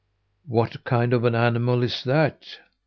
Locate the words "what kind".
0.47-1.13